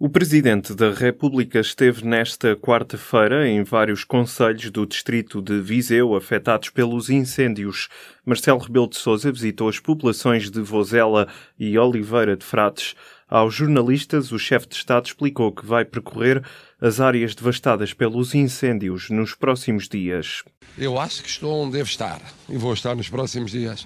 [0.00, 6.70] O Presidente da República esteve nesta quarta-feira em vários conselhos do distrito de Viseu afetados
[6.70, 7.88] pelos incêndios.
[8.24, 11.26] Marcelo Rebelo de Sousa visitou as populações de Vozela
[11.58, 12.94] e Oliveira de Frates.
[13.28, 16.44] Aos jornalistas, o chefe de Estado explicou que vai percorrer
[16.80, 20.44] as áreas devastadas pelos incêndios nos próximos dias.
[20.78, 23.84] Eu acho que estou onde devo estar e vou estar nos próximos dias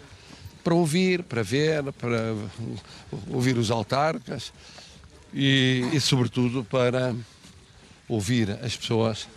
[0.63, 2.35] para ouvir, para ver, para
[3.33, 4.53] ouvir os autarcas
[5.33, 7.15] e, e, sobretudo, para
[8.09, 9.29] ouvir as pessoas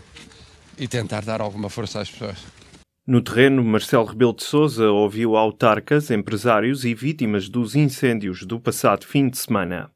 [0.77, 2.37] e tentar dar alguma força às pessoas.
[3.07, 9.05] No terreno, Marcelo Rebelo de Sousa ouviu autarcas, empresários e vítimas dos incêndios do passado
[9.05, 9.91] fim de semana.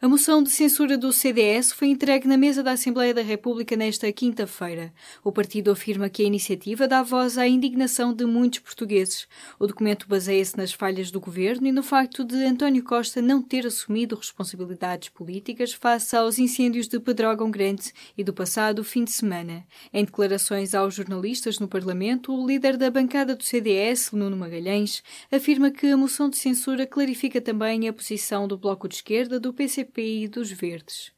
[0.00, 4.12] A moção de censura do CDS foi entregue na mesa da Assembleia da República nesta
[4.12, 4.92] quinta-feira.
[5.24, 9.26] O partido afirma que a iniciativa dá voz à indignação de muitos portugueses.
[9.58, 13.66] O documento baseia-se nas falhas do governo e no facto de António Costa não ter
[13.66, 19.66] assumido responsabilidades políticas face aos incêndios de Pedrógão Grande e do passado fim de semana.
[19.92, 25.72] Em declarações aos jornalistas no Parlamento, o líder da bancada do CDS, Nuno Magalhães, afirma
[25.72, 29.88] que a moção de censura clarifica também a posição do Bloco de Esquerda, do PCP
[29.98, 31.10] PCP e dos Verdes.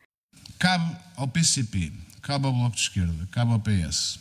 [0.59, 1.93] Cabe ao PCP,
[2.23, 4.19] cabe ao Bloco de Esquerda, cabe ao PS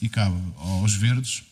[0.00, 1.42] e cabe aos Verdes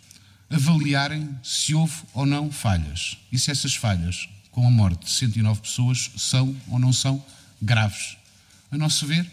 [0.49, 5.61] avaliarem se houve ou não falhas e se essas falhas, com a morte de 109
[5.61, 7.25] pessoas, são ou não são
[7.61, 8.17] graves.
[8.71, 9.29] A nosso ver,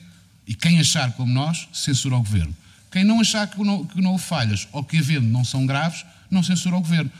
[0.47, 2.55] e quem achar como nós, censura o Governo.
[2.91, 6.05] Quem não achar que não, que não houve falhas ou que havendo não são graves,
[6.31, 7.11] não censura o Governo.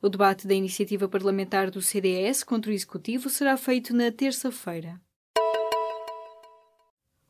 [0.00, 5.00] O debate da iniciativa parlamentar do CDS contra o Executivo será feito na terça-feira.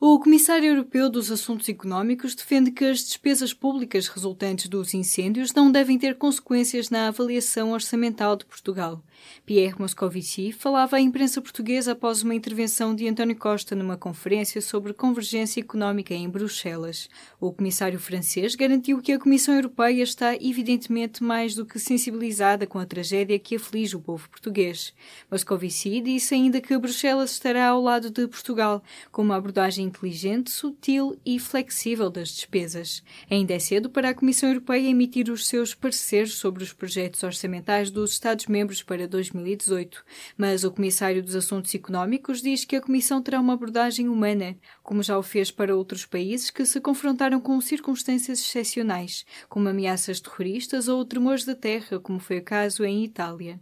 [0.07, 5.73] O Comissário Europeu dos Assuntos Económicos defende que as despesas públicas resultantes dos incêndios não
[5.73, 9.03] devem ter consequências na avaliação orçamental de Portugal.
[9.47, 14.93] Pierre Moscovici falava à imprensa portuguesa após uma intervenção de António Costa numa conferência sobre
[14.93, 17.09] convergência económica em Bruxelas.
[17.41, 22.79] O comissário francês garantiu que a Comissão Europeia está evidentemente mais do que sensibilizada com
[22.79, 24.93] a tragédia que aflige o povo português.
[25.31, 31.19] Moscovici disse ainda que Bruxelas estará ao lado de Portugal, com uma abordagem inteligente, sutil
[31.25, 33.03] e flexível das despesas.
[33.31, 37.91] Ainda é cedo para a Comissão Europeia emitir os seus pareceres sobre os projetos orçamentais
[37.91, 40.05] dos Estados-membros para 2018,
[40.37, 45.03] mas o Comissário dos Assuntos Económicos diz que a Comissão terá uma abordagem humana, como
[45.03, 50.89] já o fez para outros países que se confrontaram com circunstâncias excepcionais, como ameaças terroristas
[50.89, 53.61] ou tremores da terra, como foi o caso em Itália.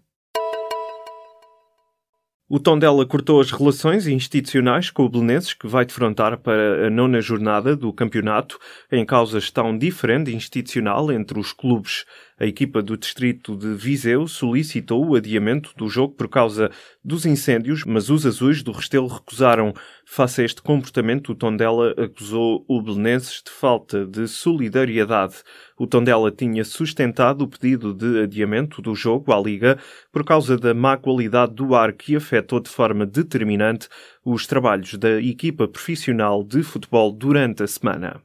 [2.55, 7.19] O Tondela cortou as relações institucionais com o Belenenses, que vai defrontar para a nona
[7.19, 8.59] jornada do campeonato.
[8.93, 12.05] Em causa um diferente institucional entre os clubes.
[12.43, 16.73] A equipa do distrito de Viseu solicitou o adiamento do jogo por causa
[17.05, 19.73] dos incêndios, mas os azuis do Restelo recusaram.
[20.05, 25.37] Face a este comportamento, o Tondela acusou o Belenenses de falta de solidariedade.
[25.79, 29.79] O Tondela tinha sustentado o pedido de adiamento do jogo à Liga
[30.11, 33.87] por causa da má qualidade do ar que afetou de forma determinante
[34.25, 38.21] os trabalhos da equipa profissional de futebol durante a semana.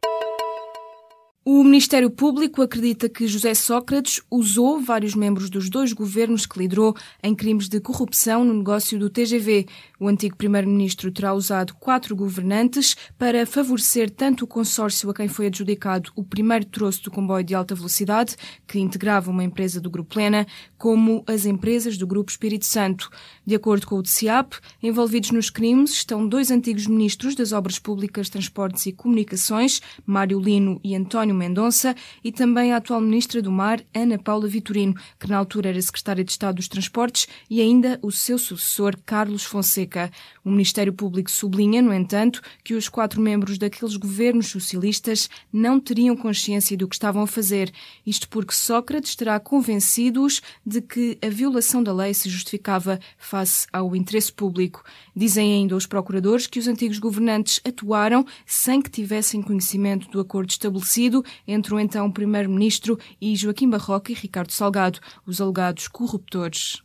[1.50, 6.94] O Ministério Público acredita que José Sócrates usou vários membros dos dois governos que liderou
[7.24, 9.66] em crimes de corrupção no negócio do TGV.
[9.97, 15.47] O antigo primeiro-ministro terá usado quatro governantes para favorecer tanto o consórcio a quem foi
[15.47, 18.36] adjudicado o primeiro troço do comboio de alta velocidade,
[18.68, 20.46] que integrava uma empresa do Grupo Plena,
[20.78, 23.09] como as empresas do Grupo Espírito Santo.
[23.45, 28.27] De acordo com o DCAP, envolvidos nos crimes estão dois antigos ministros das Obras Públicas,
[28.27, 33.81] Transportes e Comunicações, Mário Lino e António Mendonça, e também a atual Ministra do Mar,
[33.94, 38.12] Ana Paula Vitorino, que na altura era Secretária de Estado dos Transportes, e ainda o
[38.12, 40.12] seu sucessor, Carlos Fonseca.
[40.44, 46.16] O Ministério Público sublinha, no entanto, que os quatro membros daqueles governos socialistas não teriam
[46.16, 47.72] consciência do que estavam a fazer.
[48.06, 53.95] Isto porque Sócrates terá convencido-os de que a violação da lei se justificava face ao
[53.95, 54.84] interesse público.
[55.16, 60.50] Dizem ainda os procuradores que os antigos governantes atuaram sem que tivessem conhecimento do acordo
[60.50, 66.81] estabelecido entre o então Primeiro-Ministro e Joaquim Barroca e Ricardo Salgado, os alegados corruptores.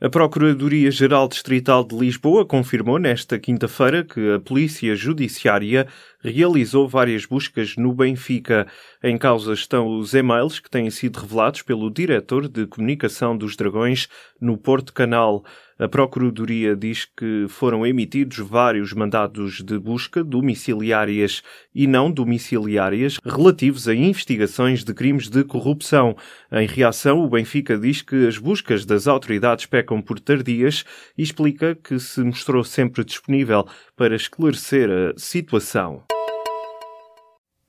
[0.00, 5.86] A Procuradoria-Geral Distrital de Lisboa confirmou nesta quinta-feira que a Polícia Judiciária
[6.30, 8.66] realizou várias buscas no Benfica.
[9.02, 14.08] Em causa estão os e-mails que têm sido revelados pelo diretor de comunicação dos Dragões
[14.40, 15.44] no Porto Canal.
[15.76, 21.42] A Procuradoria diz que foram emitidos vários mandados de busca domiciliárias
[21.74, 26.16] e não domiciliárias relativos a investigações de crimes de corrupção.
[26.52, 30.84] Em reação, o Benfica diz que as buscas das autoridades pecam por tardias
[31.18, 33.66] e explica que se mostrou sempre disponível
[33.96, 36.04] para esclarecer a situação.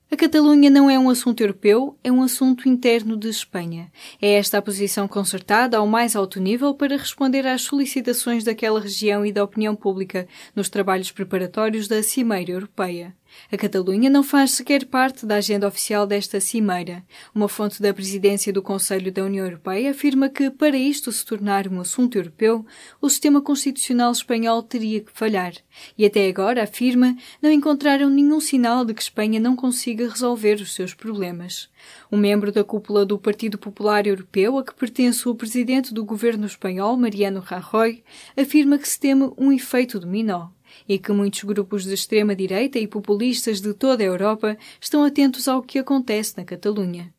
[0.08, 3.90] A Catalunha não é um assunto europeu, é um assunto interno de Espanha.
[4.22, 9.26] É esta a posição concertada ao mais alto nível para responder às solicitações daquela região
[9.26, 13.16] e da opinião pública nos trabalhos preparatórios da Cimeira Europeia.
[13.50, 17.04] A Catalunha não faz sequer parte da agenda oficial desta cimeira.
[17.34, 21.68] Uma fonte da presidência do Conselho da União Europeia afirma que, para isto se tornar
[21.68, 22.66] um assunto europeu,
[23.00, 25.52] o sistema constitucional espanhol teria que falhar.
[25.96, 30.74] E até agora, afirma, não encontraram nenhum sinal de que Espanha não consiga resolver os
[30.74, 31.68] seus problemas.
[32.10, 36.46] Um membro da cúpula do Partido Popular Europeu, a que pertence o presidente do governo
[36.46, 38.02] espanhol, Mariano Rajoy,
[38.36, 40.55] afirma que se teme um efeito dominó
[40.88, 45.62] e que muitos grupos de extrema-direita e populistas de toda a Europa estão atentos ao
[45.62, 47.15] que acontece na Catalunha.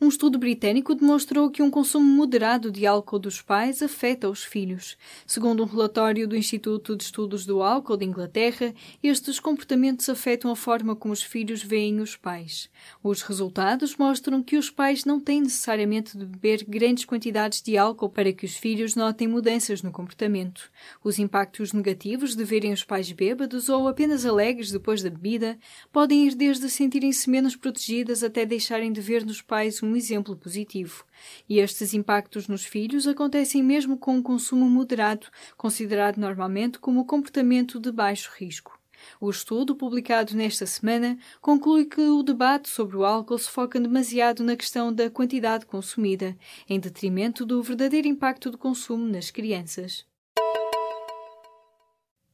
[0.00, 4.96] Um estudo britânico demonstrou que um consumo moderado de álcool dos pais afeta os filhos.
[5.26, 8.72] Segundo um relatório do Instituto de Estudos do Álcool de Inglaterra,
[9.02, 12.70] estes comportamentos afetam a forma como os filhos veem os pais.
[13.02, 18.08] Os resultados mostram que os pais não têm necessariamente de beber grandes quantidades de álcool
[18.08, 20.70] para que os filhos notem mudanças no comportamento.
[21.02, 25.58] Os impactos negativos de verem os pais bêbados ou apenas alegres depois da bebida
[25.90, 31.04] podem ir desde sentirem-se menos protegidas até deixarem de ver nos pais um exemplo positivo.
[31.48, 35.26] E estes impactos nos filhos acontecem mesmo com um consumo moderado,
[35.56, 38.78] considerado normalmente como comportamento de baixo risco.
[39.20, 44.42] O estudo, publicado nesta semana, conclui que o debate sobre o álcool se foca demasiado
[44.42, 46.36] na questão da quantidade consumida,
[46.68, 50.07] em detrimento do verdadeiro impacto do consumo nas crianças.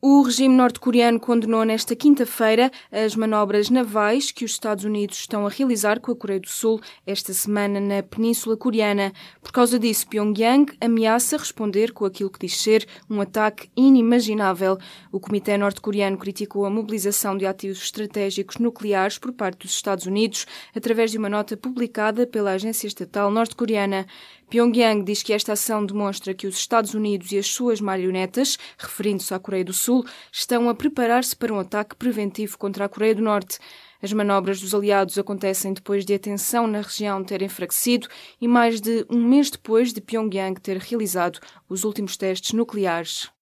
[0.06, 5.48] O regime norte-coreano condenou nesta quinta-feira as manobras navais que os Estados Unidos estão a
[5.48, 9.14] realizar com a Coreia do Sul esta semana na Península Coreana.
[9.40, 14.76] Por causa disso, Pyongyang ameaça responder com aquilo que diz ser um ataque inimaginável.
[15.10, 20.46] O Comitê norte-coreano criticou a mobilização de ativos estratégicos nucleares por parte dos Estados Unidos
[20.76, 24.06] através de uma nota publicada pela agência estatal norte-coreana.
[24.50, 29.32] Pyongyang diz que esta ação demonstra que os Estados Unidos e as suas marionetas, referindo-se
[29.32, 29.93] à Coreia do Sul,
[30.32, 33.58] estão a preparar-se para um ataque preventivo contra a Coreia do Norte.
[34.02, 38.08] As manobras dos aliados acontecem depois de a tensão na região ter enfraquecido
[38.40, 41.38] e mais de um mês depois de Pyongyang ter realizado
[41.68, 43.33] os últimos testes nucleares.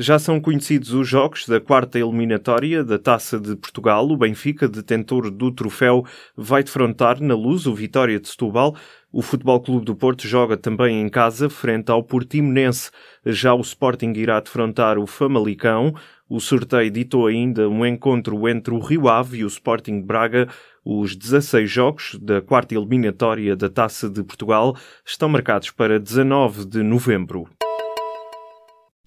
[0.00, 4.08] Já são conhecidos os jogos da quarta eliminatória da Taça de Portugal.
[4.08, 6.06] O Benfica, detentor do troféu,
[6.36, 8.76] vai defrontar na luz o Vitória de Setúbal.
[9.12, 12.92] O Futebol Clube do Porto joga também em casa frente ao Portimonense.
[13.26, 15.92] Já o Sporting irá defrontar o Famalicão.
[16.28, 20.46] O sorteio ditou ainda um encontro entre o Rio Ave e o Sporting Braga.
[20.84, 26.84] Os 16 jogos da quarta eliminatória da Taça de Portugal estão marcados para 19 de
[26.84, 27.48] novembro.